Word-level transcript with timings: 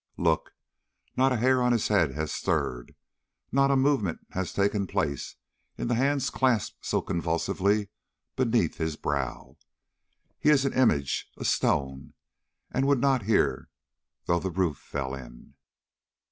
Look! 0.17 0.55
not 1.15 1.31
a 1.31 1.35
hair 1.37 1.61
of 1.61 1.71
his 1.71 1.89
head 1.89 2.13
has 2.13 2.31
stirred, 2.31 2.95
not 3.51 3.69
a 3.69 3.75
movement 3.75 4.25
has 4.31 4.51
taken 4.51 4.87
place 4.87 5.35
in 5.77 5.89
the 5.89 5.93
hands 5.93 6.31
clasped 6.31 6.83
so 6.83 7.03
convulsively 7.03 7.89
beneath 8.35 8.77
his 8.77 8.95
brow. 8.95 9.57
He 10.39 10.49
is 10.49 10.65
an 10.65 10.73
image, 10.73 11.29
a 11.37 11.45
stone, 11.45 12.15
and 12.71 12.87
would 12.87 12.99
not 12.99 13.25
hear 13.29 13.69
though 14.25 14.39
the 14.39 14.49
roof 14.49 14.77
fell 14.79 15.13
in. 15.13 15.53